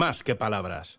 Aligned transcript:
más 0.00 0.24
que 0.24 0.34
palabras. 0.34 0.98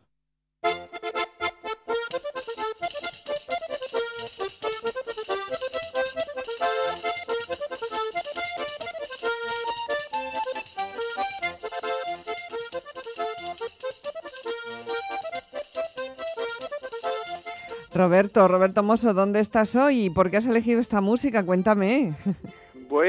Roberto, 17.91 18.47
Roberto 18.47 18.83
Mosso, 18.83 19.15
¿dónde 19.15 19.39
estás 19.39 19.75
hoy 19.75 20.05
y 20.05 20.09
por 20.11 20.29
qué 20.29 20.37
has 20.37 20.45
elegido 20.45 20.79
esta 20.79 21.01
música? 21.01 21.43
Cuéntame. 21.43 22.13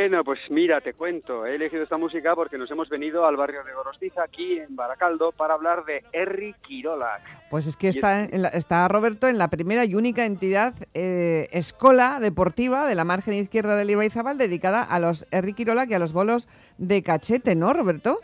Bueno, 0.03 0.25
pues 0.25 0.41
mira, 0.51 0.81
te 0.81 0.95
cuento. 0.95 1.47
He 1.47 1.55
elegido 1.55 1.85
esta 1.85 1.97
música 1.97 2.35
porque 2.35 2.59
nos 2.59 2.69
hemos 2.73 2.89
venido 2.89 3.25
al 3.25 3.37
barrio 3.37 3.63
de 3.63 3.73
Gorostiza, 3.73 4.25
aquí 4.25 4.59
en 4.59 4.75
Baracaldo, 4.75 5.31
para 5.31 5.55
hablar 5.55 5.85
de 5.85 6.03
Erri 6.11 6.57
Quirola. 6.61 7.21
Pues 7.51 7.69
es 7.69 7.77
que 7.77 7.87
está, 7.87 8.25
está 8.25 8.89
Roberto 8.89 9.29
en 9.29 9.39
la 9.39 9.47
primera 9.47 9.85
y 9.85 9.95
única 9.95 10.25
entidad 10.25 10.75
eh, 10.93 11.47
escola 11.53 12.19
deportiva 12.19 12.85
de 12.85 12.97
la 12.97 13.05
margen 13.05 13.35
izquierda 13.35 13.77
del 13.77 13.91
Ibaizabal 13.91 14.39
dedicada 14.39 14.83
a 14.83 14.99
los 14.99 15.25
Erri 15.31 15.53
Quirola 15.53 15.87
y 15.89 15.95
a 15.95 16.01
los 16.01 16.13
bolos 16.13 16.49
de 16.79 17.05
cachete, 17.05 17.55
¿no, 17.55 17.73
Roberto? 17.73 18.19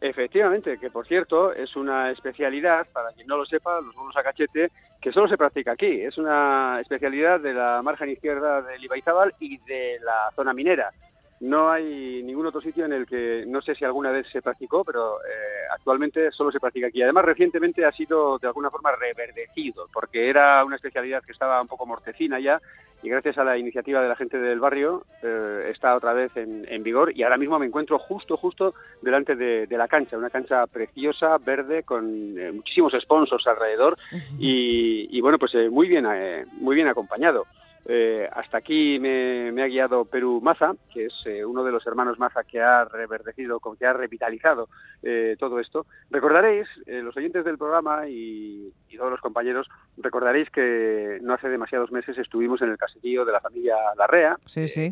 Efectivamente, 0.00 0.76
que 0.78 0.90
por 0.90 1.06
cierto 1.06 1.52
es 1.52 1.76
una 1.76 2.10
especialidad, 2.10 2.84
para 2.92 3.12
quien 3.12 3.28
no 3.28 3.36
lo 3.36 3.46
sepa, 3.46 3.80
los 3.80 3.94
bolos 3.94 4.16
a 4.16 4.24
cachete, 4.24 4.72
que 5.06 5.12
solo 5.12 5.28
se 5.28 5.38
practica 5.38 5.70
aquí. 5.70 6.00
Es 6.00 6.18
una 6.18 6.80
especialidad 6.80 7.38
de 7.38 7.54
la 7.54 7.80
margen 7.80 8.10
izquierda 8.10 8.60
del 8.60 8.82
Ibaizabal 8.82 9.32
y 9.38 9.56
de 9.58 10.00
la 10.02 10.32
zona 10.34 10.52
minera. 10.52 10.92
No 11.40 11.70
hay 11.70 12.22
ningún 12.22 12.46
otro 12.46 12.62
sitio 12.62 12.86
en 12.86 12.92
el 12.94 13.06
que, 13.06 13.44
no 13.46 13.60
sé 13.60 13.74
si 13.74 13.84
alguna 13.84 14.10
vez 14.10 14.26
se 14.28 14.40
practicó, 14.40 14.84
pero 14.84 15.18
eh, 15.20 15.66
actualmente 15.70 16.30
solo 16.32 16.50
se 16.50 16.60
practica 16.60 16.86
aquí. 16.86 17.02
Además, 17.02 17.26
recientemente 17.26 17.84
ha 17.84 17.92
sido 17.92 18.38
de 18.38 18.46
alguna 18.46 18.70
forma 18.70 18.92
reverdecido, 18.92 19.86
porque 19.92 20.30
era 20.30 20.64
una 20.64 20.76
especialidad 20.76 21.22
que 21.22 21.32
estaba 21.32 21.60
un 21.60 21.68
poco 21.68 21.84
mortecina 21.84 22.40
ya, 22.40 22.60
y 23.02 23.10
gracias 23.10 23.36
a 23.36 23.44
la 23.44 23.58
iniciativa 23.58 24.00
de 24.00 24.08
la 24.08 24.16
gente 24.16 24.38
del 24.38 24.58
barrio 24.58 25.04
eh, 25.22 25.68
está 25.70 25.94
otra 25.94 26.14
vez 26.14 26.32
en, 26.36 26.82
vigor 26.82 27.12
y 27.14 27.22
ahora 27.24 27.36
mismo 27.36 27.58
me 27.58 27.66
encuentro 27.66 27.98
justo, 27.98 28.38
justo 28.38 28.74
delante 29.02 29.36
de, 29.36 29.66
la 29.76 29.86
cancha, 29.86 30.16
una 30.16 30.30
cancha 30.30 30.66
preciosa, 30.66 31.36
verde, 31.36 31.82
con 31.82 32.38
eh, 32.38 32.52
muchísimos 32.52 32.94
sponsors 32.98 33.46
alrededor 33.46 33.98
y, 34.38 35.20
bueno, 35.20 35.38
pues 35.38 35.52
muy, 35.70 35.88
bien, 35.88 36.06
muy 36.52 36.74
bien 36.74 36.88
acompañado. 36.88 37.46
Eh, 37.88 38.28
hasta 38.32 38.58
aquí 38.58 38.98
me, 38.98 39.62
ha 39.62 39.66
guiado 39.66 40.04
Perú 40.06 40.40
Maza, 40.42 40.74
que 40.92 41.06
es 41.06 41.14
eh, 41.24 41.44
uno 41.44 41.62
de 41.62 41.70
los 41.70 41.86
hermanos 41.86 42.18
Maza 42.18 42.42
que 42.42 42.60
ha 42.60 42.84
reverdecido, 42.84 43.60
que 43.78 43.86
ha 43.86 43.92
revitalizado 43.92 44.68
eh, 45.02 45.36
todo 45.38 45.60
esto. 45.60 45.86
Recordaréis, 46.10 46.66
los 46.86 47.16
oyentes 47.16 47.44
del 47.44 47.58
programa 47.58 48.08
y, 48.08 48.72
todos 48.96 49.10
los 49.10 49.20
compañeros, 49.20 49.68
recordaréis 49.98 50.48
que 50.48 51.18
no 51.20 51.34
hace 51.34 51.50
demasiados 51.50 51.92
meses 51.92 52.16
estuvimos 52.16 52.62
en 52.62 52.70
el 52.70 52.78
caserío 52.78 53.26
de 53.26 53.32
la 53.32 53.42
familia 53.42 53.76
Larrea, 53.94 54.38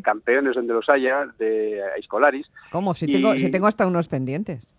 campeones 0.03 0.53
donde 0.53 0.73
los 0.75 0.87
haya, 0.89 1.25
de 1.39 1.81
Escolaris. 1.97 2.45
¿Cómo? 2.71 2.93
Si, 2.93 3.11
tengo, 3.11 3.35
si 3.35 3.49
tengo 3.49 3.65
hasta 3.65 3.87
unos 3.87 4.07
pendientes. 4.07 4.75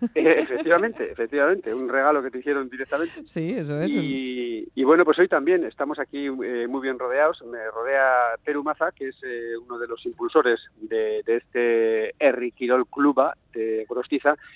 efectivamente, 0.14 1.12
efectivamente, 1.12 1.74
un 1.74 1.90
regalo 1.90 2.22
que 2.22 2.30
te 2.30 2.38
hicieron 2.38 2.70
directamente. 2.70 3.26
Sí, 3.26 3.52
eso 3.52 3.78
es. 3.82 3.90
Y, 3.92 4.82
bueno, 4.82 5.04
pues 5.04 5.18
hoy 5.18 5.28
también 5.28 5.64
estamos 5.64 5.98
aquí 5.98 6.30
muy 6.30 6.80
bien 6.80 6.98
rodeados 6.98 7.42
rodea 7.72 8.36
Peru 8.44 8.62
Maza, 8.62 8.92
que 8.92 9.08
es 9.08 9.16
eh, 9.22 9.56
uno 9.56 9.78
de 9.78 9.86
los 9.86 10.04
impulsores 10.06 10.60
de, 10.76 11.22
este 11.26 12.14
Erri 12.18 12.52
Quirol 12.52 12.86
Cluba 12.86 13.36
de 13.52 13.86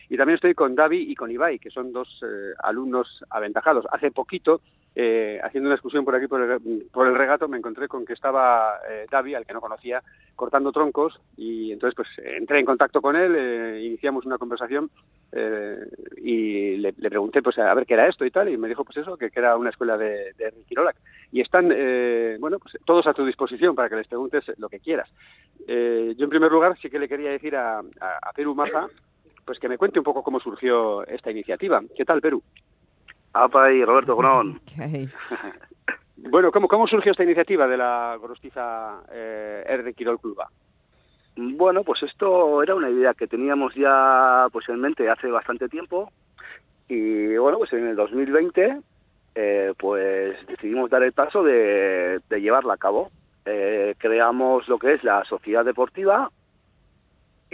y 0.09 0.17
también 0.17 0.35
estoy 0.35 0.55
con 0.55 0.75
Davi 0.75 1.11
y 1.11 1.15
con 1.15 1.31
Ibai, 1.31 1.59
que 1.59 1.71
son 1.71 1.93
dos 1.93 2.23
eh, 2.23 2.55
alumnos 2.63 3.25
aventajados. 3.31 3.87
Hace 3.91 4.11
poquito, 4.11 4.61
eh, 4.95 5.41
haciendo 5.43 5.69
una 5.69 5.75
excursión 5.75 6.05
por 6.05 6.15
aquí 6.15 6.27
por 6.27 6.41
el, 6.41 7.15
regato, 7.15 7.49
me 7.49 7.59
encontré 7.59 7.89
con 7.89 8.05
que 8.05 8.13
estaba 8.13 8.79
Davi, 9.11 9.35
al 9.35 9.45
que 9.45 9.53
no 9.53 9.61
conocía, 9.61 10.03
cortando 10.37 10.73
troncos, 10.73 11.21
y 11.37 11.73
entonces 11.73 11.95
pues 11.95 12.09
entré 12.25 12.61
en 12.61 12.67
contacto 12.67 13.01
con 13.01 13.17
él, 13.17 13.83
iniciamos 13.83 14.25
una 14.25 14.39
conversación 14.39 14.91
y 16.17 16.77
le, 16.77 16.93
pregunté 16.93 17.43
pues 17.43 17.59
a 17.59 17.75
ver 17.75 17.87
qué 17.87 17.95
era 17.95 18.09
esto 18.09 18.25
y 18.25 18.31
tal, 18.31 18.49
y 18.49 18.57
me 18.57 18.69
dijo 18.69 18.85
pues 18.85 18.99
eso, 18.99 19.17
que, 19.17 19.31
era 19.35 19.57
una 19.57 19.71
escuela 19.71 19.97
de, 19.97 20.33
de 20.35 20.53
Y 21.33 21.41
están, 21.41 21.69
bueno, 22.39 22.59
pues 22.59 22.79
todos 22.85 23.07
a 23.07 23.15
tu 23.15 23.25
disposición 23.27 23.75
para 23.75 23.89
que 23.89 23.97
les 23.97 24.07
preguntes 24.07 24.45
lo 24.59 24.69
que 24.69 24.81
quieras. 24.81 25.11
Eh, 25.67 26.15
yo, 26.17 26.25
en 26.25 26.31
primer 26.31 26.51
lugar, 26.51 26.77
sí 26.81 26.91
que 26.91 26.99
le 26.99 27.09
quería 27.09 27.31
decir 27.31 27.57
a, 27.57 27.83
Perú 28.35 28.55
Maza 28.55 28.89
pues 29.45 29.59
que 29.59 29.69
me 29.69 29.79
cuente 29.79 29.99
un 29.99 30.05
poco 30.05 30.23
cómo 30.23 30.41
surgió 30.41 31.07
esta 31.07 31.31
iniciativa. 31.31 31.83
¿Qué 31.97 32.05
tal, 32.05 32.21
Perú? 32.21 32.43
Apa 33.33 33.73
y 33.73 33.85
Roberto 33.85 34.17
Grón. 34.17 34.61
bueno, 36.17 36.51
¿cómo, 36.51 36.69
¿cómo 36.69 36.87
surgió 36.87 37.13
esta 37.13 37.25
iniciativa 37.25 37.67
de 37.67 37.77
la 37.77 38.17
Gorostiza 38.21 39.03
eh, 39.11 39.65
R 39.67 39.83
de 39.83 39.95
Quirol 39.95 40.21
Cluba? 40.21 40.49
Bueno, 41.37 41.83
pues 41.83 42.03
esto 42.05 42.63
era 42.63 42.75
una 42.75 42.91
idea 42.91 43.13
que 43.15 43.27
teníamos 43.27 43.75
ya 43.75 44.47
pues 44.53 44.69
en 44.69 44.81
mente 44.81 45.11
hace 45.11 45.29
bastante 45.29 45.69
tiempo 45.69 46.13
y 46.89 47.37
bueno, 47.37 47.59
pues 47.59 47.73
en 47.73 47.89
el 47.89 47.97
2020 47.97 48.79
eh, 49.35 49.73
pues 49.77 50.47
decidimos 50.47 50.91
dar 50.91 51.03
el 51.03 51.13
paso 51.13 51.43
de, 51.43 52.21
llevarla 52.31 52.75
a 52.75 52.79
cabo. 52.79 53.11
Eh, 53.47 53.95
creamos 53.99 54.69
lo 54.69 54.79
que 54.79 54.95
es 54.95 55.03
la 55.03 55.25
sociedad 55.25 55.65
deportiva 55.65 56.31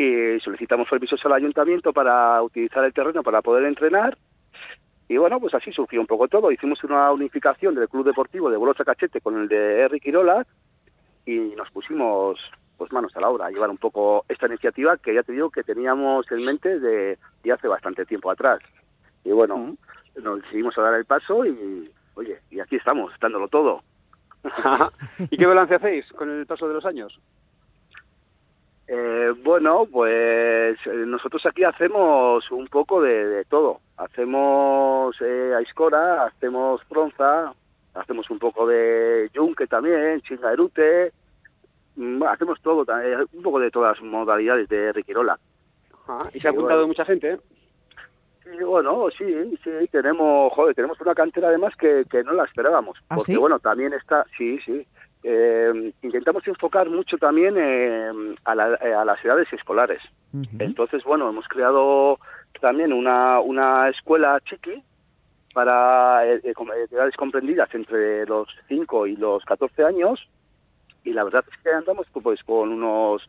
y 0.01 0.41
solicitamos 0.41 0.89
permisos 0.89 1.23
al 1.27 1.35
ayuntamiento 1.35 1.93
para 1.93 2.43
utilizar 2.43 2.83
el 2.85 2.95
terreno 2.95 3.23
para 3.23 3.43
poder 3.43 3.67
entrenar. 3.67 4.17
Y 5.09 5.19
bueno, 5.19 5.39
pues 5.39 5.53
así 5.53 5.73
surgió 5.73 6.01
un 6.01 6.07
poco 6.07 6.27
todo. 6.27 6.51
Hicimos 6.51 6.83
una 6.85 7.13
unificación 7.13 7.75
del 7.75 7.89
club 7.89 8.07
deportivo 8.07 8.49
de 8.49 8.57
Bolosa 8.57 8.85
Cachete 8.85 9.21
con 9.21 9.39
el 9.39 9.49
de 9.49 9.81
Eric 9.83 10.03
Quirola 10.03 10.47
y 11.27 11.37
nos 11.55 11.71
pusimos 11.71 12.41
pues 12.79 12.91
manos 12.93 13.15
a 13.15 13.21
la 13.21 13.29
obra 13.29 13.47
a 13.47 13.51
llevar 13.51 13.69
un 13.69 13.77
poco 13.77 14.25
esta 14.27 14.47
iniciativa 14.47 14.97
que 14.97 15.13
ya 15.13 15.23
te 15.23 15.33
digo 15.33 15.51
que 15.51 15.65
teníamos 15.65 16.25
en 16.33 16.47
mente 16.47 16.81
de, 16.81 17.19
hace 17.53 17.69
bastante 17.69 18.07
tiempo 18.07 18.31
atrás. 18.31 18.61
Y 19.23 19.33
bueno, 19.33 19.77
nos 20.23 20.41
decidimos 20.43 20.79
a 20.79 20.83
dar 20.83 20.95
el 20.95 21.05
paso 21.05 21.45
y, 21.45 21.91
oye, 22.15 22.41
y 22.51 22.61
aquí 22.61 22.77
estamos, 22.77 23.13
dándolo 23.21 23.49
todo. 23.49 23.83
¿Y 25.31 25.37
qué 25.37 25.45
balance 25.45 25.75
hacéis 25.75 26.11
con 26.13 26.31
el 26.31 26.47
paso 26.47 26.67
de 26.69 26.75
los 26.75 26.87
años? 26.87 27.21
Eh, 28.93 29.33
bueno, 29.45 29.87
pues 29.87 30.77
eh, 30.85 31.05
nosotros 31.07 31.47
aquí 31.47 31.63
hacemos 31.63 32.51
un 32.51 32.67
poco 32.67 33.01
de, 33.01 33.45
todo. 33.45 33.79
Hacemos 33.97 35.15
eh, 35.21 35.55
Aiscora, 35.57 36.25
hacemos 36.25 36.81
Bronza, 36.89 37.55
hacemos 37.95 38.29
un 38.31 38.41
poco 38.41 38.67
de 38.67 39.31
Yunque 39.33 39.69
también, 39.69 40.21
Chingaerute, 40.23 41.13
mm, 41.95 42.25
hacemos 42.25 42.61
todo, 42.63 42.85
un 43.33 43.43
poco 43.45 43.61
de 43.61 43.71
todas 43.71 43.97
las 43.97 44.05
modalidades 44.05 44.69
de 44.69 44.93
Riquirola. 44.93 45.39
y 46.35 46.41
se 46.41 46.49
ha 46.49 46.51
apuntado 46.51 46.85
mucha 46.89 47.05
gente, 47.05 47.35
¿eh? 47.35 47.41
Sí, 48.43 48.65
bueno, 48.65 49.07
sí, 49.17 49.57
sí, 49.63 49.71
tenemos, 49.93 50.53
joder, 50.53 50.75
tenemos 50.75 51.01
una 51.01 51.15
cantera 51.15 51.47
además 51.47 51.77
que, 51.77 52.05
que 52.11 52.25
no 52.25 52.33
la 52.33 52.43
esperábamos. 52.43 52.99
¿Ah, 53.09 53.15
porque, 53.15 53.39
bueno, 53.39 53.61
también 53.61 53.93
está, 53.93 54.27
sí, 54.37 54.59
sí. 54.67 54.85
Eh, 55.23 55.93
intentamos 56.03 56.47
enfocar 56.49 56.89
mucho 56.89 57.19
también 57.19 57.57
eh, 57.59 58.11
a, 58.45 58.55
las 58.55 59.25
edades 59.25 59.53
escolares. 59.53 60.03
Entonces, 60.59 61.03
bueno, 61.05 61.29
hemos 61.29 61.47
creado 61.49 62.19
también 62.61 62.93
una, 62.93 63.41
una 63.41 63.89
escuela 63.89 64.41
chiqui 64.45 64.83
para 65.53 66.25
eh, 66.27 66.41
edades 66.91 67.17
comprendidas 67.17 67.69
entre 67.75 68.25
los 68.27 68.49
5 68.69 69.07
y 69.09 69.17
los 69.17 69.45
14 69.45 69.85
años. 69.85 70.29
Y 71.05 71.13
la 71.13 71.25
verdad 71.25 71.45
es 71.51 71.59
que 71.63 71.71
andamos 71.71 72.07
pues 72.23 72.43
con 72.45 72.73
unos 72.73 73.23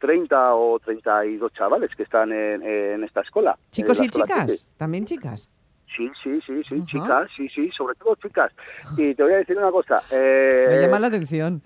30 0.00 0.54
o 0.54 0.78
32 0.80 1.52
chavales 1.52 1.94
que 1.94 2.02
están 2.02 2.32
en, 2.32 3.04
esta 3.04 3.20
escuela. 3.20 3.58
¿Chicos 3.70 4.00
y 4.02 4.08
chicas? 4.08 4.66
¿También 4.76 5.04
chicas? 5.04 5.48
Sí, 5.96 6.10
sí, 6.22 6.40
sí, 6.46 6.62
sí, 6.68 6.84
chicas, 6.86 7.28
sí, 7.36 7.48
sí, 7.48 7.70
sobre 7.70 7.94
todo 7.96 8.14
chicas. 8.16 8.52
Y 8.96 9.14
te 9.14 9.22
voy 9.22 9.32
a 9.32 9.38
decir 9.38 9.56
una 9.56 9.70
cosa. 9.70 10.02
Eh, 10.10 10.66
Me 10.68 10.80
llama 10.82 10.98
la 10.98 11.06
atención. 11.08 11.62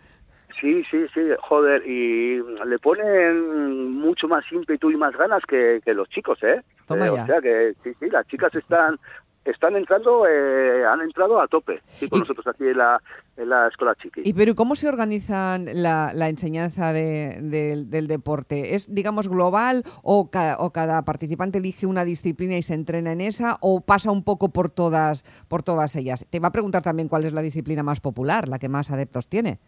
Sí, 0.60 0.84
sí, 0.90 1.06
sí, 1.14 1.20
joder, 1.40 1.86
y 1.86 2.42
le 2.66 2.78
ponen 2.78 3.92
mucho 3.92 4.28
más 4.28 4.44
ímpetu 4.52 4.90
y 4.90 4.96
más 4.96 5.16
ganas 5.16 5.42
que, 5.46 5.80
los 5.86 6.08
chicos, 6.10 6.42
¿eh? 6.42 6.62
Toma 6.86 7.06
eh, 7.06 7.10
O 7.10 7.26
sea 7.26 7.40
que 7.40 7.74
sí, 7.82 7.92
sí, 7.98 8.10
las 8.10 8.26
chicas 8.26 8.54
están 8.54 8.98
están 9.44 9.76
entrando, 9.76 10.26
eh, 10.26 10.84
han 10.86 11.00
entrado 11.00 11.40
a 11.40 11.48
tope, 11.48 11.82
sí, 11.98 12.08
con 12.08 12.20
nosotros 12.20 12.46
aquí 12.46 12.64
en 12.68 12.78
la, 12.78 13.00
en 13.36 13.48
la 13.48 13.68
Escuela 13.68 13.94
Chiqui. 13.96 14.22
¿Y 14.24 14.32
pero 14.34 14.54
cómo 14.54 14.74
se 14.74 14.88
organiza 14.88 15.58
la, 15.58 16.12
la 16.14 16.28
enseñanza 16.28 16.92
del 16.92 18.06
deporte? 18.08 18.74
¿Es, 18.74 18.94
digamos, 18.94 19.28
global 19.28 19.82
o, 20.02 20.30
o, 20.58 20.70
cada 20.72 21.02
participante 21.04 21.58
elige 21.58 21.86
una 21.86 22.04
disciplina 22.04 22.56
y 22.56 22.62
se 22.62 22.74
entrena 22.74 23.12
en 23.12 23.20
esa 23.20 23.56
o 23.60 23.80
pasa 23.80 24.10
un 24.10 24.24
poco 24.24 24.50
por 24.50 24.68
todas, 24.68 25.24
por 25.48 25.62
todas 25.62 25.96
ellas? 25.96 26.26
Te 26.30 26.40
va 26.40 26.48
a 26.48 26.52
preguntar 26.52 26.82
también 26.82 27.08
cuál 27.08 27.24
es 27.24 27.32
la 27.32 27.42
disciplina 27.42 27.82
más 27.82 28.00
popular, 28.00 28.48
la 28.48 28.58
que 28.58 28.68
más 28.68 28.90
adeptos 28.90 29.28
tiene. 29.28 29.58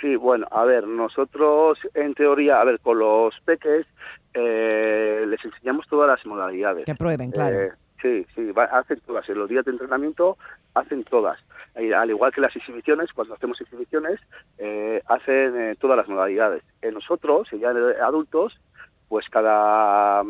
Sí, 0.00 0.16
bueno, 0.16 0.46
a 0.50 0.64
ver, 0.64 0.86
nosotros 0.86 1.78
en 1.92 2.14
teoría, 2.14 2.58
a 2.58 2.64
ver, 2.64 2.80
con 2.80 2.98
los 2.98 3.38
peques 3.44 3.86
eh, 4.32 5.24
les 5.26 5.44
enseñamos 5.44 5.86
todas 5.88 6.08
las 6.08 6.24
modalidades. 6.24 6.86
Que 6.86 6.94
prueben, 6.94 7.30
claro. 7.30 7.60
Eh, 7.60 7.72
sí, 8.02 8.26
sí, 8.34 8.52
hacen 8.70 9.00
todas. 9.06 9.28
En 9.28 9.38
los 9.38 9.48
días 9.48 9.64
de 9.64 9.72
entrenamiento 9.72 10.36
hacen 10.74 11.04
todas. 11.04 11.38
al 11.74 12.10
igual 12.10 12.32
que 12.32 12.40
las 12.40 12.54
exhibiciones, 12.54 13.12
cuando 13.12 13.34
hacemos 13.34 13.60
exhibiciones, 13.60 14.20
eh, 14.58 15.02
hacen 15.06 15.56
eh, 15.58 15.76
todas 15.78 15.96
las 15.96 16.08
modalidades. 16.08 16.62
En 16.82 16.94
nosotros, 16.94 17.48
ya 17.52 17.70
adultos, 18.04 18.60
pues 19.08 19.28
cada, 19.28 20.22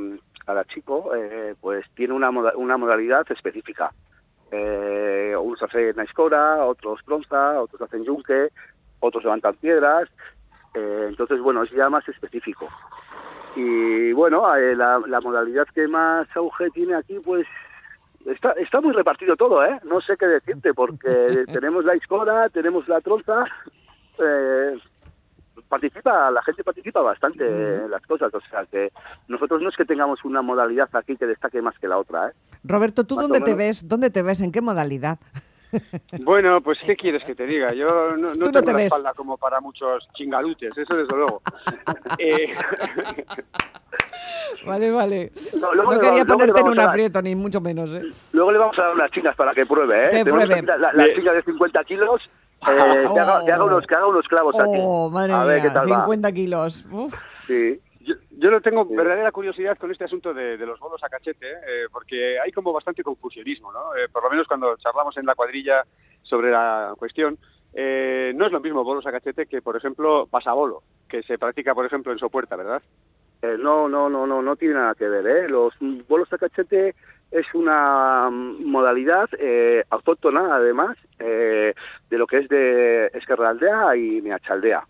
cada 0.44 0.64
chico 0.64 1.14
eh, 1.14 1.55
pues 1.61 1.87
tiene 1.94 2.14
una, 2.14 2.31
una 2.31 2.76
modalidad 2.76 3.31
específica. 3.31 3.93
unos 4.50 5.62
hacen 5.62 5.99
escora, 6.00 6.64
otros 6.64 7.05
bronza, 7.05 7.61
otros 7.61 7.81
hacen 7.82 8.05
yunque, 8.05 8.49
otros 9.00 9.25
levantan 9.25 9.55
piedras. 9.56 10.08
entonces, 10.75 11.40
bueno, 11.40 11.62
es 11.62 11.70
ya 11.70 11.88
más 11.88 12.08
específico. 12.08 12.69
Y 13.56 14.12
bueno, 14.12 14.47
la, 14.56 15.00
la 15.06 15.20
modalidad 15.20 15.67
que 15.75 15.88
más 15.88 16.29
auge 16.37 16.70
tiene 16.70 16.94
aquí, 16.94 17.19
pues 17.25 17.47
Está, 18.26 18.52
está 18.52 18.81
muy 18.81 18.93
repartido 18.93 19.35
todo, 19.35 19.64
¿eh? 19.64 19.81
No 19.85 20.00
sé 20.00 20.17
qué 20.19 20.26
decirte, 20.26 20.75
porque 20.75 21.44
tenemos 21.52 21.85
la 21.85 21.94
escola, 21.94 22.49
tenemos 22.50 22.87
la 22.87 23.00
tronza, 23.00 23.44
eh, 24.19 24.79
participa, 25.69 26.31
la 26.31 26.43
gente 26.43 26.62
participa 26.62 27.00
bastante 27.00 27.44
en 27.47 27.91
las 27.91 28.02
cosas, 28.02 28.32
o 28.35 28.41
sea 28.50 28.67
que 28.67 28.93
nosotros 29.29 29.62
no 29.62 29.70
es 29.70 29.76
que 29.76 29.87
tengamos 29.87 30.23
una 30.25 30.43
modalidad 30.43 30.88
aquí 30.93 31.17
que 31.17 31.26
destaque 31.26 31.62
más 31.62 31.79
que 31.79 31.88
la 31.88 31.96
otra, 31.96 32.29
¿eh? 32.29 32.32
Roberto, 32.62 33.05
¿tú 33.05 33.14
dónde 33.14 33.41
te 33.41 33.55
ves? 33.55 33.88
¿Dónde 33.88 34.11
te 34.11 34.23
ves? 34.23 34.43
¿En 34.43 34.53
qué 34.53 34.61
modalidad? 34.61 35.19
Bueno, 36.20 36.61
pues 36.61 36.78
¿qué 36.84 36.96
quieres 36.96 37.25
que 37.25 37.34
te 37.34 37.46
diga? 37.46 37.72
Yo 37.72 38.17
no, 38.17 38.34
no 38.34 38.50
tengo 38.50 38.72
la 38.72 38.84
espalda 38.84 39.14
como 39.14 39.37
para 39.37 39.61
muchos 39.61 40.08
chingalutes, 40.14 40.76
eso 40.76 40.96
desde 40.96 41.17
luego. 41.17 41.43
eh... 42.19 42.55
Vale, 44.67 44.90
vale. 44.90 45.32
No, 45.55 45.99
quería 45.99 46.25
ponerte 46.25 46.61
en 46.61 46.69
un 46.69 46.81
aprieto, 46.81 47.22
ni 47.22 47.34
mucho 47.34 47.61
menos. 47.61 47.94
¿eh? 47.94 48.02
Luego 48.32 48.52
le 48.52 48.58
vamos 48.58 48.78
a 48.78 48.82
dar 48.82 48.94
unas 48.94 49.11
chinas 49.11 49.34
para 49.37 49.55
que 49.55 49.67
pruebe. 49.67 50.06
¿eh? 50.06 50.11
Que 50.11 50.25
pruebe. 50.25 50.62
La, 50.62 50.93
la, 50.93 51.14
chica 51.14 51.32
de 51.32 51.43
50 51.43 51.84
kilos, 51.84 52.22
eh, 52.22 52.28
que, 52.62 53.20
haga, 53.20 53.44
que, 53.44 53.52
haga, 53.52 53.64
unos, 53.64 53.87
que 53.87 53.94
haga 53.94 54.06
unos 54.06 54.28
clavos 54.28 54.56
oh, 54.58 55.08
aquí. 55.08 55.14
Madre 55.14 55.32
a 55.32 55.44
ver 55.44 55.62
qué 55.62 55.70
tal 55.70 55.88
50 55.88 56.32
kilos. 56.32 56.84
Uf. 56.90 57.14
Sí. 57.46 57.81
Yo, 58.41 58.51
no 58.51 58.61
tengo 58.61 58.87
verdadera 58.87 59.31
curiosidad 59.33 59.77
con 59.77 59.91
este 59.91 60.05
asunto 60.05 60.33
de, 60.33 60.57
de 60.57 60.67
los 60.67 60.81
bolos 60.81 61.03
a 61.05 61.09
cachete, 61.09 61.47
eh, 61.51 61.87
porque 61.93 62.41
hay 62.41 62.51
como 62.53 62.73
bastante 62.73 63.03
confusionismo, 63.03 63.73
¿no? 63.73 63.95
Eh, 63.95 64.09
por 64.11 64.25
lo 64.25 64.31
menos 64.31 64.47
cuando 64.47 64.77
charlamos 64.79 65.17
en 65.19 65.27
la 65.27 65.35
cuadrilla 65.35 65.85
sobre 66.23 66.51
la 66.51 66.95
cuestión, 66.97 67.39
eh, 67.75 68.33
no 68.35 68.47
es 68.47 68.53
lo 68.53 68.61
mismo 68.61 68.83
bolos 68.83 69.07
a 69.07 69.13
cachete 69.13 69.47
que, 69.47 69.63
por 69.63 69.77
ejemplo, 69.77 70.27
pasabolo, 70.27 70.83
que 71.09 71.23
se 71.23 71.39
practica, 71.39 71.75
por 71.75 71.85
ejemplo, 71.85 72.13
en 72.13 72.19
Sopuerta, 72.19 72.57
¿verdad? 72.57 72.83
Eh, 73.43 73.57
no, 73.59 73.89
no, 73.89 74.09
no, 74.09 74.27
no, 74.27 74.43
no 74.43 74.57
tiene 74.57 74.75
nada 74.75 74.95
que 74.95 75.09
ver. 75.09 75.27
¿eh? 75.27 75.49
Los 75.49 75.75
bolos 76.09 76.33
a 76.33 76.39
cachete 76.39 76.95
es 77.31 77.47
una 77.55 78.29
modalidad 78.31 79.29
eh, 79.39 79.85
autóctona, 79.91 80.55
además, 80.57 80.97
eh, 81.19 81.75
de 82.09 82.19
lo 82.19 82.27
que 82.27 82.39
es 82.39 82.49
de 82.49 83.07
Esquerraldea 83.15 83.97
y 83.97 84.21
Meachaldea. 84.21 84.87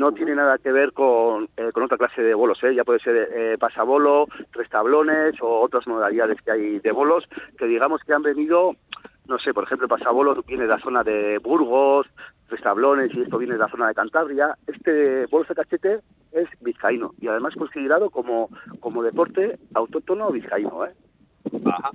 No 0.00 0.12
tiene 0.12 0.34
nada 0.34 0.56
que 0.56 0.72
ver 0.72 0.94
con, 0.94 1.50
eh, 1.58 1.72
con 1.74 1.82
otra 1.82 1.98
clase 1.98 2.22
de 2.22 2.32
bolos, 2.32 2.58
¿eh? 2.64 2.74
ya 2.74 2.84
puede 2.84 3.00
ser 3.00 3.28
eh, 3.34 3.58
pasabolo, 3.58 4.28
tres 4.50 4.66
tablones 4.70 5.34
o 5.42 5.60
otras 5.60 5.86
modalidades 5.86 6.40
que 6.40 6.50
hay 6.50 6.78
de 6.78 6.90
bolos 6.90 7.28
que 7.58 7.66
digamos 7.66 8.02
que 8.04 8.14
han 8.14 8.22
venido 8.22 8.76
no 9.28 9.38
sé, 9.38 9.52
por 9.52 9.64
ejemplo, 9.64 9.86
Pasabolo 9.86 10.42
viene 10.42 10.64
de 10.64 10.70
la 10.70 10.80
zona 10.80 11.04
de 11.04 11.38
Burgos, 11.38 12.06
Tres 12.48 12.62
Tablones, 12.62 13.14
y 13.14 13.20
esto 13.20 13.38
viene 13.38 13.54
de 13.54 13.60
la 13.60 13.68
zona 13.68 13.86
de 13.86 13.94
Cantabria. 13.94 14.56
Este 14.66 15.26
bolsa 15.26 15.54
cachete 15.54 16.00
es 16.32 16.48
vizcaíno 16.60 17.12
y 17.20 17.28
además 17.28 17.54
considerado 17.54 18.10
como, 18.10 18.48
como 18.80 19.04
deporte 19.04 19.58
autóctono 19.74 20.32
vizcaíno. 20.32 20.84
¿eh? 20.84 20.94
Ajá. 21.64 21.90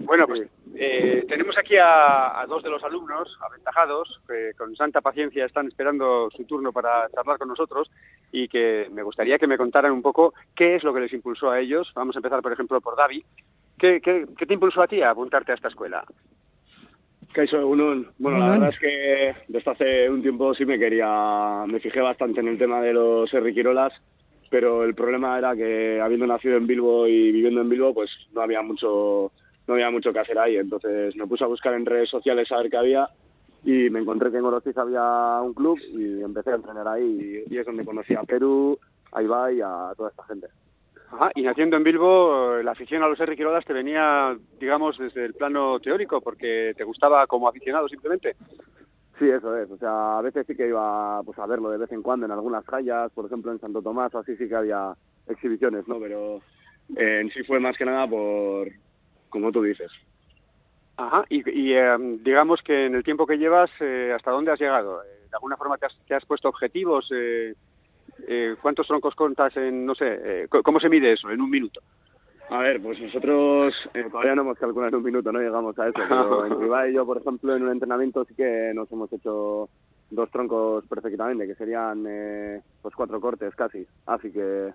bueno, 0.00 0.26
pues 0.26 0.48
eh, 0.74 1.24
tenemos 1.28 1.56
aquí 1.56 1.76
a, 1.80 2.44
dos 2.48 2.62
de 2.62 2.70
los 2.70 2.82
alumnos 2.82 3.36
aventajados 3.40 4.20
que 4.26 4.52
con 4.56 4.74
santa 4.76 5.00
paciencia 5.00 5.44
están 5.46 5.68
esperando 5.68 6.30
su 6.30 6.44
turno 6.44 6.72
para 6.72 7.08
charlar 7.10 7.38
con 7.38 7.48
nosotros 7.48 7.90
y 8.32 8.48
que 8.48 8.88
me 8.92 9.02
gustaría 9.02 9.38
que 9.38 9.46
me 9.46 9.58
contaran 9.58 9.92
un 9.92 10.02
poco 10.02 10.34
qué 10.54 10.76
es 10.76 10.84
lo 10.84 10.92
que 10.92 11.00
les 11.00 11.12
impulsó 11.12 11.50
a 11.50 11.60
ellos. 11.60 11.92
Vamos 11.94 12.16
a 12.16 12.18
empezar, 12.18 12.42
por 12.42 12.52
ejemplo, 12.52 12.80
por 12.80 12.96
David. 12.96 13.24
¿Qué, 13.78 14.00
qué, 14.00 14.26
qué 14.36 14.46
te 14.46 14.54
impulsó 14.54 14.82
a 14.82 14.88
ti 14.88 15.02
a 15.02 15.10
apuntarte 15.10 15.52
a 15.52 15.54
esta 15.56 15.68
escuela? 15.68 16.04
Bueno, 18.18 18.38
la 18.38 18.50
verdad 18.50 18.68
es 18.68 18.78
que 18.78 19.34
desde 19.48 19.70
hace 19.70 20.08
un 20.08 20.22
tiempo 20.22 20.54
sí 20.54 20.64
me 20.64 20.78
quería, 20.78 21.64
me 21.66 21.80
fijé 21.80 22.00
bastante 22.00 22.40
en 22.40 22.48
el 22.48 22.58
tema 22.58 22.80
de 22.80 22.92
los 22.92 23.32
Erriquirolas, 23.34 23.92
pero 24.54 24.84
el 24.84 24.94
problema 24.94 25.36
era 25.36 25.56
que 25.56 26.00
habiendo 26.00 26.28
nacido 26.28 26.56
en 26.56 26.68
Bilbo 26.68 27.08
y 27.08 27.32
viviendo 27.32 27.60
en 27.60 27.68
Bilbo, 27.68 27.92
pues 27.92 28.08
no 28.32 28.40
había 28.40 28.62
mucho, 28.62 29.32
no 29.66 29.74
había 29.74 29.90
mucho 29.90 30.12
que 30.12 30.20
hacer 30.20 30.38
ahí. 30.38 30.58
Entonces 30.58 31.16
me 31.16 31.26
puse 31.26 31.42
a 31.42 31.48
buscar 31.48 31.74
en 31.74 31.84
redes 31.84 32.08
sociales 32.08 32.52
a 32.52 32.58
ver 32.58 32.70
qué 32.70 32.76
había 32.76 33.08
y 33.64 33.90
me 33.90 33.98
encontré 33.98 34.30
que 34.30 34.36
en 34.36 34.44
Orostiz 34.44 34.78
había 34.78 35.40
un 35.42 35.54
club 35.54 35.80
y 35.80 36.22
empecé 36.22 36.52
a 36.52 36.54
entrenar 36.54 36.86
ahí 36.86 37.44
y, 37.50 37.58
es 37.58 37.66
donde 37.66 37.84
conocí 37.84 38.14
a 38.14 38.22
Perú, 38.22 38.78
a 39.10 39.24
Ibai 39.24 39.56
y 39.56 39.60
a 39.60 39.92
toda 39.96 40.10
esta 40.10 40.22
gente. 40.22 40.46
Ajá, 41.10 41.32
y 41.34 41.42
naciendo 41.42 41.76
en 41.76 41.82
Bilbo, 41.82 42.58
la 42.62 42.70
afición 42.70 43.02
a 43.02 43.08
los 43.08 43.18
R. 43.18 43.34
te 43.34 43.72
venía, 43.72 44.38
digamos, 44.60 44.96
desde 44.98 45.24
el 45.24 45.34
plano 45.34 45.80
teórico, 45.80 46.20
porque 46.20 46.74
te 46.76 46.84
gustaba 46.84 47.26
como 47.26 47.48
aficionado 47.48 47.88
simplemente. 47.88 48.36
Sí, 49.18 49.28
eso 49.28 49.56
es. 49.56 49.70
O 49.70 49.78
sea, 49.78 50.18
a 50.18 50.22
veces 50.22 50.46
sí 50.46 50.56
que 50.56 50.68
iba 50.68 51.22
pues, 51.22 51.38
a 51.38 51.46
verlo 51.46 51.70
de 51.70 51.78
vez 51.78 51.92
en 51.92 52.02
cuando 52.02 52.26
en 52.26 52.32
algunas 52.32 52.64
calles, 52.64 53.12
por 53.14 53.26
ejemplo 53.26 53.52
en 53.52 53.60
Santo 53.60 53.80
Tomás 53.82 54.14
o 54.14 54.18
así 54.18 54.36
sí 54.36 54.48
que 54.48 54.56
había 54.56 54.94
exhibiciones, 55.28 55.86
¿no? 55.86 55.98
Pero 56.00 56.36
eh, 56.96 57.20
en 57.22 57.30
sí 57.30 57.42
fue 57.44 57.60
más 57.60 57.76
que 57.76 57.84
nada 57.84 58.06
por, 58.08 58.68
como 59.28 59.52
tú 59.52 59.62
dices. 59.62 59.90
Ajá, 60.96 61.24
y, 61.28 61.48
y 61.50 61.74
em, 61.74 62.22
digamos 62.22 62.62
que 62.62 62.86
en 62.86 62.94
el 62.94 63.02
tiempo 63.02 63.26
que 63.26 63.38
llevas, 63.38 63.70
eh, 63.80 64.12
¿hasta 64.14 64.30
dónde 64.30 64.52
has 64.52 64.60
llegado? 64.60 65.02
Eh, 65.02 65.26
¿De 65.28 65.36
alguna 65.36 65.56
forma 65.56 65.76
te 65.76 65.86
has, 65.86 65.98
te 66.06 66.14
has 66.14 66.24
puesto 66.24 66.48
objetivos? 66.48 67.08
Eh, 67.12 67.54
eh, 68.28 68.56
¿cuántos 68.60 68.86
troncos 68.86 69.14
contas 69.14 69.56
en, 69.56 69.84
no 69.84 69.94
sé, 69.94 70.06
eh, 70.06 70.48
cómo 70.48 70.78
se 70.78 70.88
mide 70.88 71.12
eso 71.12 71.30
en 71.30 71.40
un 71.40 71.50
minuto? 71.50 71.80
A 72.50 72.58
ver, 72.58 72.80
pues 72.82 73.00
nosotros 73.00 73.74
eh, 73.94 74.04
todavía 74.10 74.34
no 74.34 74.42
hemos 74.42 74.58
calculado 74.58 74.90
en 74.90 74.94
un 74.96 75.02
minuto, 75.02 75.32
no 75.32 75.40
llegamos 75.40 75.78
a 75.78 75.88
eso. 75.88 76.00
Pero 76.08 76.46
en 76.60 76.64
Ibai 76.64 76.90
y 76.90 76.94
yo, 76.94 77.06
por 77.06 77.18
ejemplo, 77.18 77.56
en 77.56 77.62
un 77.62 77.72
entrenamiento 77.72 78.24
sí 78.24 78.34
que 78.34 78.72
nos 78.74 78.90
hemos 78.92 79.12
hecho 79.12 79.68
dos 80.10 80.30
troncos 80.30 80.86
perfectamente, 80.86 81.46
que 81.46 81.54
serían 81.54 82.04
eh, 82.06 82.60
pues 82.82 82.94
cuatro 82.94 83.20
cortes 83.20 83.54
casi. 83.54 83.86
Así 84.06 84.30
que 84.30 84.72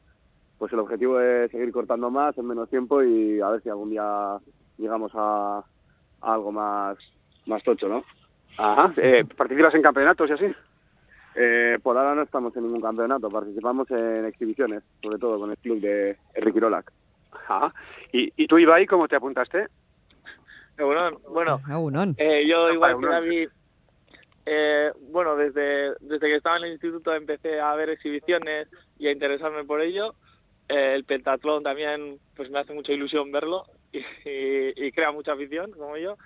pues 0.57 0.73
el 0.73 0.79
objetivo 0.79 1.19
es 1.21 1.49
seguir 1.51 1.71
cortando 1.71 2.11
más 2.11 2.37
en 2.37 2.45
menos 2.45 2.69
tiempo 2.69 3.01
y 3.01 3.39
a 3.39 3.49
ver 3.49 3.61
si 3.61 3.69
algún 3.69 3.91
día 3.91 4.37
llegamos 4.77 5.11
a, 5.15 5.63
algo 6.21 6.51
más, 6.51 6.97
más 7.45 7.63
tocho, 7.63 7.87
¿no? 7.87 8.03
Ajá. 8.57 8.93
Eh, 8.97 9.23
¿Participas 9.37 9.73
en 9.75 9.81
campeonatos 9.81 10.29
y 10.29 10.33
así? 10.33 10.45
Eh, 11.35 11.79
por 11.81 11.97
ahora 11.97 12.15
no 12.15 12.23
estamos 12.23 12.53
en 12.57 12.63
ningún 12.63 12.81
campeonato, 12.81 13.29
participamos 13.29 13.89
en 13.91 14.25
exhibiciones, 14.25 14.83
sobre 15.01 15.17
todo 15.17 15.39
con 15.39 15.51
el 15.51 15.57
club 15.57 15.79
de 15.79 16.17
Enrique 16.33 16.59
Rolac. 16.59 16.91
Ajá. 17.31 17.73
¿Y, 18.11 18.31
¿Y 18.35 18.47
tú, 18.47 18.57
Ibai, 18.57 18.85
cómo 18.85 19.07
te 19.07 19.15
apuntaste? 19.15 19.67
Bueno, 20.77 21.61
eh, 22.17 22.47
yo 22.47 22.71
igual 22.71 22.99
que 22.99 23.05
David, 23.05 23.49
eh, 24.45 24.91
bueno, 25.11 25.35
desde, 25.35 25.93
desde 25.99 26.27
que 26.27 26.35
estaba 26.35 26.57
en 26.57 26.63
el 26.63 26.71
instituto 26.71 27.13
empecé 27.13 27.59
a 27.59 27.75
ver 27.75 27.89
exhibiciones 27.89 28.67
y 28.97 29.07
a 29.07 29.11
interesarme 29.11 29.65
por 29.65 29.81
ello. 29.81 30.15
Eh, 30.69 30.93
el 30.95 31.03
pentatlón 31.03 31.63
también 31.63 32.19
pues 32.35 32.49
me 32.49 32.59
hace 32.59 32.73
mucha 32.73 32.93
ilusión 32.93 33.31
verlo 33.31 33.65
y, 33.91 33.99
y, 34.25 34.91
crea 34.91 35.11
mucha 35.11 35.33
afición, 35.33 35.71
como 35.71 35.97
yo. 35.97 36.17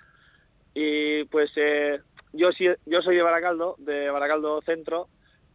Y 0.72 1.24
pues 1.24 1.50
eh, 1.56 1.98
yo, 2.32 2.50
yo 2.86 3.02
soy 3.02 3.16
de 3.16 3.22
Baracaldo, 3.22 3.76
de 3.78 4.10
Baracaldo 4.10 4.60
Centro, 4.62 5.08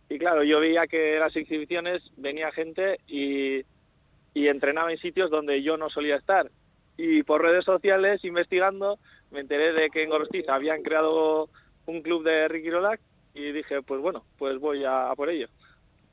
y 0.09 0.17
claro, 0.17 0.43
yo 0.43 0.59
veía 0.59 0.87
que 0.87 1.19
las 1.19 1.35
exhibiciones 1.35 2.01
venía 2.17 2.51
gente 2.51 2.99
y, 3.07 3.63
y 4.33 4.47
entrenaba 4.47 4.91
en 4.91 4.97
sitios 4.97 5.29
donde 5.29 5.61
yo 5.61 5.77
no 5.77 5.89
solía 5.89 6.15
estar. 6.15 6.49
Y 6.97 7.23
por 7.23 7.41
redes 7.41 7.65
sociales, 7.65 8.23
investigando, 8.25 8.99
me 9.31 9.39
enteré 9.39 9.73
de 9.73 9.89
que 9.89 10.03
en 10.03 10.09
Gorostiza 10.09 10.55
habían 10.55 10.83
creado 10.83 11.49
un 11.85 12.01
club 12.01 12.23
de 12.23 12.47
Ricky 12.47 12.69
Rolac 12.69 12.99
y 13.33 13.51
dije, 13.51 13.81
pues 13.81 14.01
bueno, 14.01 14.25
pues 14.37 14.59
voy 14.59 14.83
a, 14.83 15.09
a 15.09 15.15
por 15.15 15.29
ello. 15.29 15.47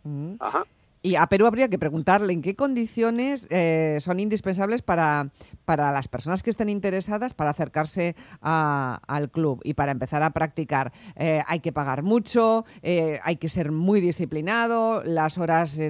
Mm. 0.04 0.35
Ajá. 0.38 0.64
Y 1.06 1.14
a 1.14 1.28
Perú 1.28 1.46
habría 1.46 1.68
que 1.68 1.78
preguntarle 1.78 2.32
en 2.32 2.42
qué 2.42 2.56
condiciones 2.56 3.46
eh, 3.52 3.98
son 4.00 4.18
indispensables 4.18 4.82
para, 4.82 5.28
para 5.64 5.92
las 5.92 6.08
personas 6.08 6.42
que 6.42 6.50
estén 6.50 6.68
interesadas 6.68 7.32
para 7.32 7.50
acercarse 7.50 8.16
al 8.40 9.30
club 9.30 9.60
y 9.62 9.75
para 9.75 9.92
empezar 9.92 10.25
a 10.25 10.30
practicar. 10.30 10.90
Eh, 11.14 11.42
hay 11.46 11.60
que 11.60 11.70
pagar 11.70 12.02
mucho, 12.02 12.64
eh, 12.82 13.20
hay 13.22 13.36
que 13.36 13.48
ser 13.48 13.70
muy 13.70 14.00
disciplinado, 14.00 15.04
las 15.04 15.38
horas 15.38 15.80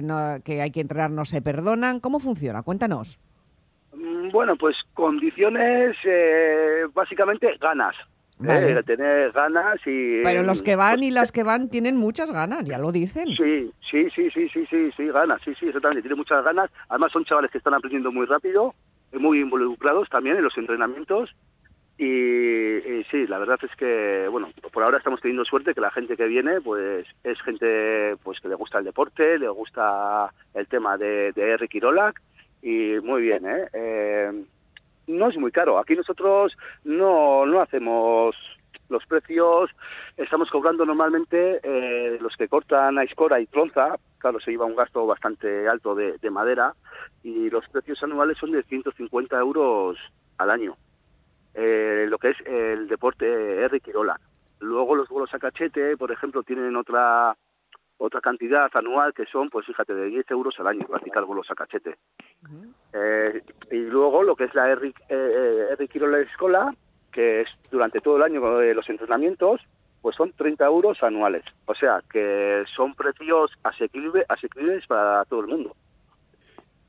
que 0.43 0.61
hay 0.61 0.69
que 0.69 0.81
entrenar 0.81 1.09
no 1.09 1.25
se 1.25 1.41
perdonan. 1.41 1.99
¿Cómo 1.99 2.19
funciona? 2.19 2.61
Cuéntanos. 2.61 3.19
Mm, 3.93 4.29
bueno, 4.29 4.55
pues 4.55 4.77
condiciones, 4.93 5.97
básicamente 6.93 7.57
ganas. 7.59 7.95
Vale. 8.39 8.83
tener 8.83 9.31
ganas 9.31 9.79
y... 9.85 10.21
Pero 10.23 10.43
los 10.43 10.61
que 10.61 10.75
van 10.75 11.01
y 11.01 11.11
las 11.11 11.31
que 11.31 11.43
van 11.43 11.69
tienen 11.69 11.95
muchas 11.95 12.31
ganas, 12.31 12.65
ya 12.65 12.77
lo 12.77 12.91
dicen. 12.91 13.27
Sí, 13.35 13.71
sí, 13.89 14.09
sí, 14.15 14.29
sí, 14.31 14.47
sí, 14.49 14.65
sí, 14.69 14.91
sí, 14.95 15.07
ganas, 15.07 15.41
sí, 15.43 15.53
sí, 15.59 15.67
exactamente, 15.67 16.03
tienen 16.03 16.19
muchas 16.19 16.43
ganas. 16.43 16.69
Además 16.89 17.11
son 17.11 17.25
chavales 17.25 17.49
que 17.49 17.57
están 17.57 17.73
aprendiendo 17.73 18.11
muy 18.11 18.25
rápido 18.25 18.75
muy 19.13 19.39
involucrados 19.39 20.09
también 20.09 20.37
en 20.37 20.43
los 20.43 20.57
entrenamientos 20.57 21.33
y, 21.99 23.03
sí, 23.09 23.25
la 23.25 23.39
verdad 23.39 23.57
es 23.63 23.75
que, 23.75 24.27
bueno, 24.29 24.49
por 24.71 24.83
ahora 24.83 24.99
estamos 24.99 25.19
teniendo 25.19 25.45
suerte 25.45 25.73
que 25.73 25.81
la 25.81 25.89
gente 25.89 26.15
que 26.15 26.27
viene, 26.27 26.61
pues 26.61 27.07
es 27.23 27.41
gente 27.41 28.15
pues 28.23 28.39
que 28.39 28.49
le 28.49 28.55
gusta 28.55 28.77
el 28.77 28.85
deporte, 28.85 29.39
le 29.39 29.49
gusta 29.49 30.31
el 30.53 30.67
tema 30.67 30.97
de, 30.97 31.31
de 31.31 31.51
Eric 31.53 31.73
Irolac 31.73 32.21
y 32.61 32.99
muy 33.01 33.23
bien, 33.23 33.47
¿eh? 33.47 33.67
¿eh? 33.73 34.43
No 35.07 35.29
es 35.29 35.37
muy 35.37 35.51
caro. 35.51 35.79
Aquí 35.79 35.95
nosotros 35.95 36.55
no, 36.83 37.45
no 37.45 37.61
hacemos 37.61 38.35
los 38.89 39.05
precios, 39.05 39.69
estamos 40.15 40.49
cobrando 40.49 40.85
normalmente 40.85 41.59
eh, 41.61 42.17
los 42.21 42.35
que 42.37 42.47
cortan 42.47 42.97
a 42.97 43.03
escora 43.03 43.39
y 43.39 43.47
tronza, 43.47 43.97
claro, 44.17 44.39
se 44.39 44.51
lleva 44.51 44.65
un 44.65 44.75
gasto 44.75 45.05
bastante 45.05 45.67
alto 45.67 45.93
de, 45.93 46.17
de 46.17 46.29
madera 46.29 46.73
y 47.23 47.49
los 47.49 47.67
precios 47.67 48.01
anuales 48.03 48.37
son 48.37 48.51
de 48.51 48.63
150 48.63 49.37
euros 49.39 49.97
al 50.37 50.51
año. 50.51 50.77
Eh, 51.53 52.05
lo 52.07 52.17
que 52.17 52.29
es 52.29 52.37
el 52.45 52.87
deporte 52.87 53.25
R. 53.63 53.79
Quirola. 53.79 54.19
Luego 54.59 54.95
los 54.95 55.09
vuelos 55.09 55.33
a 55.33 55.39
cachete, 55.39 55.97
por 55.97 56.11
ejemplo, 56.11 56.43
tienen 56.43 56.75
otra 56.75 57.35
otra 57.97 58.21
cantidad 58.21 58.69
anual 58.73 59.13
que 59.13 59.25
son, 59.25 59.49
pues 59.49 59.65
fíjate, 59.65 59.93
de 59.93 60.05
10 60.05 60.31
euros 60.31 60.55
al 60.59 60.67
año 60.67 60.85
practicar 60.87 61.25
vuelos 61.25 61.49
a 61.49 61.55
cachete. 61.55 61.97
eh, 62.93 63.41
y 63.71 63.77
luego 63.77 64.23
lo 64.23 64.35
que 64.35 64.45
es 64.45 64.55
la 64.55 64.69
R. 64.69 64.93
Eh, 65.09 65.87
Quirola 65.91 66.19
Escola, 66.19 66.75
que 67.11 67.41
es 67.41 67.49
durante 67.71 67.99
todo 67.99 68.17
el 68.17 68.23
año 68.23 68.57
de 68.57 68.73
los 68.73 68.87
entrenamientos, 68.89 69.61
pues 70.01 70.15
son 70.15 70.31
30 70.31 70.65
euros 70.65 71.01
anuales. 71.01 71.43
O 71.65 71.73
sea, 71.73 72.01
que 72.09 72.63
son 72.75 72.93
precios 72.93 73.51
asequibles, 73.63 74.25
asequibles 74.29 74.85
para 74.85 75.25
todo 75.25 75.41
el 75.41 75.47
mundo. 75.47 75.75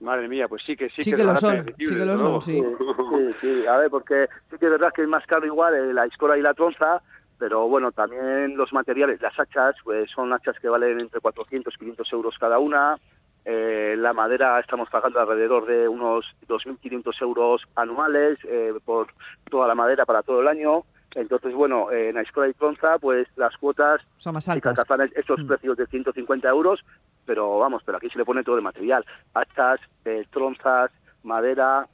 Madre 0.00 0.28
mía, 0.28 0.46
pues 0.46 0.62
sí 0.64 0.76
que 0.76 0.88
sí, 0.90 1.02
sí 1.02 1.12
que, 1.12 1.24
lo 1.24 1.34
son, 1.36 1.74
sí 1.76 1.96
que 1.96 2.04
lo 2.04 2.18
son, 2.18 2.40
sí. 2.40 2.62
sí. 2.62 3.34
Sí, 3.40 3.66
a 3.66 3.78
ver, 3.78 3.90
porque 3.90 4.28
sí 4.50 4.56
que 4.58 4.66
es 4.66 4.70
verdad 4.70 4.92
que 4.94 5.02
es 5.02 5.08
más 5.08 5.26
caro 5.26 5.44
igual 5.46 5.74
eh, 5.74 5.92
la 5.92 6.04
escola 6.04 6.38
y 6.38 6.42
la 6.42 6.54
tronza, 6.54 7.02
pero 7.38 7.68
bueno, 7.68 7.92
también 7.92 8.56
los 8.56 8.72
materiales, 8.72 9.20
las 9.20 9.38
hachas, 9.38 9.76
pues 9.84 10.10
son 10.10 10.32
hachas 10.32 10.58
que 10.58 10.68
valen 10.68 11.00
entre 11.00 11.20
400 11.20 11.72
y 11.74 11.78
500 11.78 12.12
euros 12.12 12.38
cada 12.38 12.58
una. 12.58 12.98
Eh, 13.44 13.94
la 13.96 14.12
madera 14.12 14.60
estamos 14.60 14.90
pagando 14.90 15.20
alrededor 15.20 15.66
de 15.66 15.88
unos 15.88 16.26
2.500 16.48 17.22
euros 17.22 17.62
anuales 17.76 18.38
eh, 18.44 18.74
por 18.84 19.08
toda 19.48 19.66
la 19.66 19.74
madera 19.74 20.04
para 20.04 20.22
todo 20.22 20.40
el 20.40 20.48
año. 20.48 20.84
Entonces, 21.14 21.54
bueno, 21.54 21.90
en 21.90 22.16
la 22.16 22.22
escuela 22.22 22.50
y 22.50 22.54
tronza, 22.54 22.98
pues 22.98 23.26
las 23.36 23.56
cuotas 23.56 24.02
son 24.18 24.34
más 24.34 24.48
altas. 24.48 24.78
estos 25.14 25.42
mm. 25.42 25.46
precios 25.46 25.76
de 25.78 25.86
150 25.86 26.48
euros, 26.48 26.84
pero 27.24 27.58
vamos, 27.58 27.82
pero 27.84 27.96
aquí 27.96 28.10
se 28.10 28.18
le 28.18 28.26
pone 28.26 28.44
todo 28.44 28.56
el 28.56 28.62
material, 28.62 29.04
hachas, 29.32 29.80
eh, 30.04 30.26
tronzas, 30.30 30.90
madera. 31.22 31.86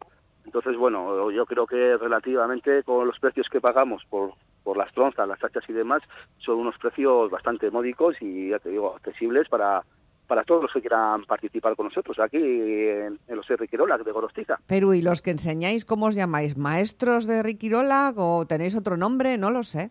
Entonces, 0.44 0.76
bueno, 0.76 1.30
yo 1.30 1.46
creo 1.46 1.66
que 1.66 1.96
relativamente 1.96 2.82
con 2.82 3.06
los 3.06 3.18
precios 3.18 3.48
que 3.48 3.60
pagamos 3.60 4.04
por, 4.08 4.32
por 4.62 4.76
las 4.76 4.92
tronzas, 4.92 5.26
las 5.26 5.42
hachas 5.42 5.64
y 5.68 5.72
demás, 5.72 6.02
son 6.38 6.58
unos 6.58 6.76
precios 6.78 7.30
bastante 7.30 7.70
módicos 7.70 8.16
y, 8.20 8.50
ya 8.50 8.58
te 8.58 8.70
digo, 8.70 8.94
accesibles 8.94 9.48
para, 9.48 9.82
para 10.26 10.44
todos 10.44 10.62
los 10.62 10.72
que 10.72 10.80
quieran 10.80 11.24
participar 11.24 11.76
con 11.76 11.86
nosotros 11.86 12.18
aquí 12.18 12.38
en, 12.38 13.18
los 13.28 13.46
Riquirola 13.48 13.98
de 13.98 14.12
Gorostiza. 14.12 14.58
Pero 14.66 14.94
¿y 14.94 15.02
los 15.02 15.22
que 15.22 15.30
enseñáis 15.30 15.84
cómo 15.84 16.06
os 16.06 16.14
llamáis? 16.14 16.56
¿Maestros 16.56 17.26
de 17.26 17.42
Riquirola 17.42 18.12
o 18.16 18.46
tenéis 18.46 18.74
otro 18.74 18.96
nombre? 18.96 19.36
No 19.38 19.50
lo 19.50 19.62
sé. 19.62 19.90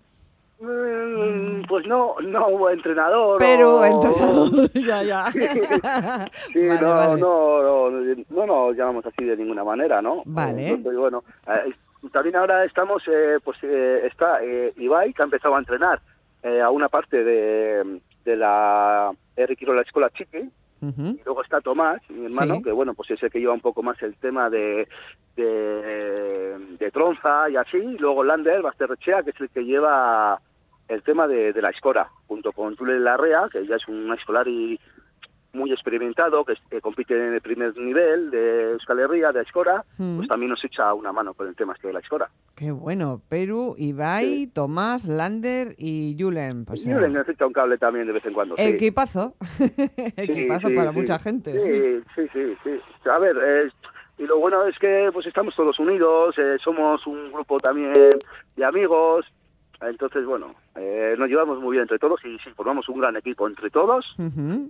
Mm, 0.60 1.13
pues 1.74 1.88
no, 1.88 2.14
no, 2.22 2.70
entrenador. 2.70 3.40
Pero 3.40 3.84
entrenador, 3.84 4.72
ya, 4.76 5.02
ya. 5.02 5.32
sí, 5.32 5.40
no, 6.82 7.18
no, 7.18 7.90
no, 7.90 8.46
nos 8.46 8.78
llamamos 8.78 9.04
así 9.08 9.26
de 9.26 9.36
ninguna 9.36 9.64
manera, 9.64 10.00
¿no? 10.00 10.22
Vale. 10.24 10.76
bueno, 10.76 11.24
eh, 11.48 11.74
también 12.12 12.36
ahora 12.36 12.64
estamos, 12.64 13.02
eh, 13.08 13.40
pues 13.44 13.58
eh, 13.64 14.02
está 14.06 14.38
Ibai, 14.78 15.16
que 15.16 15.24
ha 15.24 15.26
empezado 15.26 15.56
a 15.56 15.60
entrenar 15.60 16.00
a 16.64 16.70
una 16.70 16.90
parte 16.90 17.24
de, 17.24 18.02
de 18.24 18.36
la 18.36 19.12
R. 19.36 19.58
la 19.74 19.82
Escuela 19.82 20.12
Chiqui, 20.12 20.52
y 20.80 21.22
luego 21.26 21.42
está 21.42 21.60
Tomás, 21.60 22.08
mi 22.08 22.28
hermano, 22.28 22.62
que 22.62 22.72
bueno, 22.72 22.94
pues 22.94 23.10
es 23.10 23.24
el 23.24 23.32
que 23.32 23.40
lleva 23.40 23.54
un 23.54 23.62
poco 23.62 23.82
más 23.82 24.00
el 24.04 24.16
tema 24.18 24.52
de, 24.52 24.88
de, 25.36 26.92
tronza 26.92 27.50
y 27.50 27.56
así, 27.56 27.78
y 27.78 27.98
luego 27.98 28.24
Lander 28.24 28.62
Basterrechea, 28.62 29.24
que 29.24 29.32
es 29.32 29.42
el 29.42 29.50
que 29.50 29.66
lleva 29.66 30.40
el 30.94 31.04
tema 31.04 31.28
de, 31.28 31.54
la 31.62 31.70
escora, 31.70 32.10
junto 32.28 32.52
con 32.52 32.76
Tule 32.76 33.00
Larrea, 33.00 33.48
que 33.52 33.66
ya 33.66 33.76
es 33.76 33.88
un 33.88 34.14
escolar 34.14 34.48
y 34.48 34.80
muy 35.54 35.72
experimentado, 35.72 36.44
que, 36.46 36.82
compite 36.82 37.16
en 37.16 37.36
el 37.36 37.42
primer 37.42 37.78
nivel 37.78 38.32
de 38.32 38.72
Euskal 38.72 39.00
Herria, 39.00 39.32
de 39.32 39.42
Escora, 39.42 39.86
mm. 39.98 40.18
pues 40.18 40.28
también 40.28 40.50
nos 40.50 40.64
echa 40.64 40.94
una 40.96 41.12
mano 41.12 41.36
con 41.36 41.48
el 41.48 41.56
tema 41.56 41.74
este 41.74 41.88
de 41.88 41.94
la 41.94 42.00
Escora. 42.00 42.30
Qué 42.56 42.72
bueno. 42.72 43.22
Perú, 43.30 43.76
Ibai, 43.78 44.48
Tomás, 44.48 45.06
Lander 45.06 45.76
y 45.78 46.16
Julen. 46.20 46.66
Pues, 46.66 46.84
Julen 46.84 47.14
necesita 47.14 47.46
un 47.46 47.54
cable 47.54 47.78
también 47.78 48.08
de 48.08 48.14
vez 48.14 48.26
en 48.26 48.34
cuando. 48.34 48.56
Equipazo. 48.58 49.36
Equipazo 50.18 50.70
para 50.76 50.92
mucha 50.92 51.20
gente. 51.20 51.60
Sí, 51.60 52.04
sí, 52.16 52.28
sí. 52.34 52.56
sí, 52.64 53.10
A 53.10 53.20
ver, 53.20 53.72
y 54.18 54.24
lo 54.26 54.40
bueno 54.40 54.66
es 54.66 54.78
que 54.80 55.10
pues 55.14 55.28
estamos 55.28 55.56
todos 55.56 55.78
unidos, 55.80 56.36
eh, 56.38 56.58
somos 56.64 57.06
un 57.06 57.32
grupo 57.32 57.60
también 57.60 57.94
de 58.56 58.66
amigos, 58.66 59.26
entonces, 59.90 60.26
bueno, 60.26 60.56
eh, 60.76 61.16
nos 61.18 61.30
llevamos 61.30 61.60
muy 61.60 61.74
bien 61.74 61.84
entre 61.84 62.00
todos 62.00 62.24
y 62.26 62.38
sí, 62.40 62.50
formamos 62.56 62.88
un 62.90 63.00
gran 63.00 63.16
equipo 63.16 63.48
entre 63.48 63.70
todos, 63.70 64.16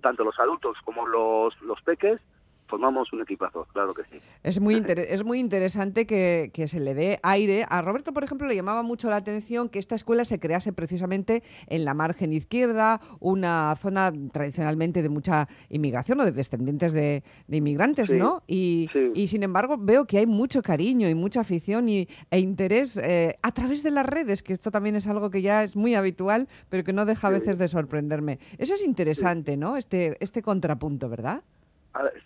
tanto 0.01 0.23
los 0.23 0.39
adultos 0.39 0.77
como 0.83 1.07
los, 1.07 1.59
los 1.61 1.81
peques, 1.81 2.19
formamos 2.73 3.13
un 3.13 3.21
equipazo, 3.21 3.67
claro 3.71 3.93
que 3.93 4.01
sí. 4.05 4.17
Es 4.41 4.59
muy, 4.59 4.83
es 4.87 5.23
muy 5.23 5.37
interesante 5.37 6.07
que, 6.07 6.51
se 6.67 6.79
le 6.79 6.95
dé 6.95 7.19
aire. 7.21 7.67
A 7.69 7.83
Roberto, 7.83 8.13
por 8.13 8.23
ejemplo, 8.23 8.47
le 8.47 8.55
llamaba 8.55 8.81
mucho 8.81 9.11
la 9.11 9.17
atención 9.17 9.69
que 9.69 9.77
esta 9.77 9.93
escuela 9.93 10.25
se 10.25 10.39
crease 10.39 10.73
precisamente 10.73 11.43
en 11.67 11.85
la 11.85 11.93
margen 11.93 12.33
izquierda, 12.33 12.99
una 13.19 13.75
zona 13.75 14.11
tradicionalmente 14.31 15.03
de 15.03 15.09
mucha 15.09 15.47
inmigración 15.69 16.19
o 16.21 16.25
de 16.25 16.31
descendientes 16.31 16.93
de, 16.93 17.23
inmigrantes, 17.47 18.11
¿no? 18.11 18.41
Y, 18.47 18.89
y, 19.13 19.27
sin 19.27 19.43
embargo 19.43 19.77
veo 19.77 20.05
que 20.05 20.17
hay 20.17 20.25
mucho 20.25 20.63
cariño 20.63 21.07
y 21.07 21.13
mucha 21.13 21.41
afición 21.41 21.89
y, 21.89 22.07
e 22.31 22.39
interés 22.39 22.97
eh, 22.97 23.37
a 23.43 23.51
través 23.51 23.83
de 23.83 23.91
las 23.91 24.07
redes, 24.07 24.41
que 24.41 24.53
esto 24.53 24.71
también 24.71 24.95
es 24.95 25.05
algo 25.05 25.29
que 25.29 25.43
ya 25.43 25.63
es 25.63 25.75
muy 25.75 25.93
habitual, 25.93 26.47
pero 26.69 26.83
que 26.83 26.93
no 26.93 27.05
deja 27.05 27.27
a 27.27 27.31
veces 27.31 27.59
de 27.59 27.67
sorprenderme. 27.67 28.39
Eso 28.57 28.73
es 28.73 28.83
interesante, 28.83 29.57
¿no? 29.57 29.77
Este, 29.77 30.17
este 30.21 30.41
contrapunto, 30.41 31.07
¿verdad? 31.07 31.43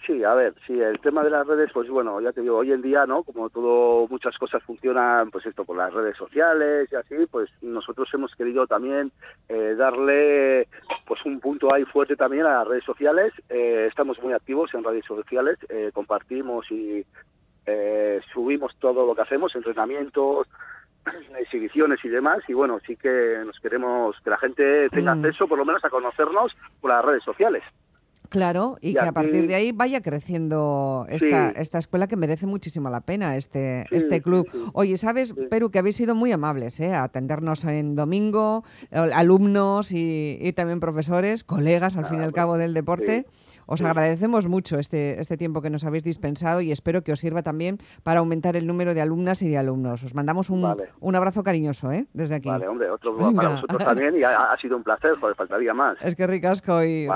Sí, 0.06 0.24
a 0.24 0.34
ver, 0.34 0.54
sí, 0.66 0.80
el 0.80 1.00
tema 1.00 1.24
de 1.24 1.30
las 1.30 1.46
redes, 1.46 1.72
pues 1.74 1.90
bueno, 1.90 2.22
ya 2.22 2.32
te 2.32 2.42
digo, 2.42 2.58
hoy 2.58 2.72
en 2.72 2.82
día, 2.82 3.06
¿no? 3.06 3.24
Como 3.24 3.50
todo, 3.50 4.08
muchas 4.08 4.38
cosas 4.38 4.64
funcionan, 4.64 5.30
pues 5.30 5.46
esto, 5.46 5.66
por 5.66 5.76
las 5.76 5.94
redes 5.94 6.16
sociales 6.16 6.88
y 6.92 6.96
así, 6.96 7.16
pues 7.30 7.50
nosotros 7.62 8.08
hemos 8.14 8.34
querido 8.36 8.66
también 8.66 9.12
eh, 9.50 9.76
darle, 9.78 10.70
pues 11.06 11.24
un 11.26 11.40
punto 11.42 11.74
ahí 11.74 11.84
fuerte 11.86 12.16
también 12.16 12.46
a 12.46 12.60
las 12.60 12.68
redes 12.68 12.86
sociales. 12.86 13.34
Eh, 13.50 13.88
estamos 13.90 14.22
muy 14.22 14.34
activos 14.34 14.74
en 14.74 14.84
redes 14.84 15.06
sociales, 15.06 15.58
eh, 15.70 15.92
compartimos 15.94 16.70
y 16.72 17.06
subimos 18.34 18.74
todo 18.80 19.06
lo 19.06 19.14
que 19.14 19.24
hacemos, 19.24 19.54
entrenamientos, 19.54 20.48
exhibiciones 21.38 22.00
y 22.04 22.08
demás 22.08 22.40
y 22.48 22.54
bueno 22.54 22.80
sí 22.88 22.96
que 22.96 23.44
nos 23.46 23.60
queremos 23.60 24.16
que 24.24 24.30
la 24.30 24.38
gente 24.38 24.90
tenga 24.90 25.16
mm. 25.16 25.26
acceso 25.26 25.48
por 25.50 25.58
lo 25.58 25.66
menos 25.66 25.84
a 25.84 25.90
conocernos 25.90 26.56
por 26.80 26.92
las 26.92 27.04
redes 27.04 27.24
sociales 27.24 27.64
Claro, 28.30 28.78
y, 28.82 28.94
que 28.94 29.00
a 29.00 29.12
partir 29.12 29.48
de 29.48 29.56
ahí 29.56 29.72
vaya 29.72 30.02
creciendo 30.02 31.06
esta, 31.10 31.50
esta 31.52 31.78
escuela 31.78 32.08
que 32.08 32.18
merece 32.18 32.46
muchísimo 32.46 32.90
la 32.90 33.02
pena, 33.02 33.38
este, 33.38 33.86
este 33.92 34.22
club. 34.22 34.48
Oye, 34.74 34.98
¿sabes, 34.98 35.34
Perú, 35.50 35.70
que 35.72 35.80
habéis 35.80 35.96
sido 35.96 36.16
muy 36.16 36.32
amables 36.32 36.80
¿eh? 36.80 36.94
a 36.94 37.04
atendernos 37.04 37.64
en 37.66 37.96
domingo, 37.96 38.64
alumnos 38.92 39.92
y, 39.92 40.54
también 40.56 40.80
profesores, 40.80 41.44
colegas 41.44 41.96
al 41.98 42.06
fin 42.08 42.20
y 42.20 42.24
al 42.24 42.34
cabo 42.34 42.58
del 42.58 42.74
deporte? 42.74 43.26
Os 43.68 43.82
agradecemos 43.82 44.48
mucho 44.48 44.80
este, 44.80 45.20
este 45.20 45.38
tiempo 45.38 45.62
que 45.62 45.70
nos 45.70 45.84
habéis 45.84 46.04
dispensado 46.04 46.62
y 46.62 46.72
espero 46.72 47.04
que 47.04 47.12
os 47.12 47.20
sirva 47.20 47.44
también 47.44 47.78
para 48.04 48.20
aumentar 48.20 48.56
el 48.56 48.66
número 48.66 48.94
de 48.94 49.02
alumnas 49.02 49.42
y 49.42 49.50
de 49.50 49.58
alumnos. 49.58 50.04
Os 50.04 50.16
mandamos 50.16 50.50
un, 50.50 50.66
un 51.00 51.16
abrazo 51.16 51.44
cariñoso 51.44 51.92
¿eh? 51.92 52.08
desde 52.14 52.36
aquí. 52.36 52.50
Vale, 52.50 52.68
hombre, 52.68 52.90
otro 52.90 53.16
para 53.36 53.50
vosotros 53.50 53.84
también 53.84 54.18
y 54.18 54.24
ha, 54.24 54.56
sido 54.62 54.78
un 54.78 54.84
placer, 54.84 55.16
joder, 55.20 55.36
faltaría 55.36 55.74
más. 55.74 55.98
Es 56.02 56.16
que 56.16 56.26
ricasco 56.26 56.84
y 56.84 57.08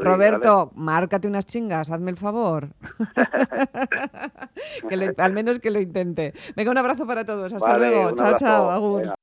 Roberto, 0.00 0.72
márcate 0.74 1.28
unas 1.28 1.46
chingas, 1.46 1.90
hazme 1.90 2.10
el 2.10 2.16
favor. 2.16 2.68
que 4.88 5.14
al 5.18 5.32
menos 5.32 5.58
que 5.58 5.70
lo 5.70 5.80
intente. 5.80 6.32
Venga, 6.56 6.70
un 6.70 6.78
abrazo 6.78 7.06
para 7.06 7.24
todos. 7.24 7.52
Hasta 7.52 7.78
luego. 7.78 8.12
Chao, 8.12 8.34
chao. 8.38 8.70
Agur. 8.70 9.14